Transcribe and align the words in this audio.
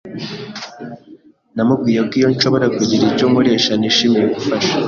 Namubwiye 1.55 1.99
ko 2.07 2.13
iyo 2.19 2.27
nshobora 2.35 2.65
kugira 2.75 3.03
icyo 3.11 3.25
nkoresha 3.31 3.71
nishimiye 3.75 4.25
gufasha. 4.35 4.71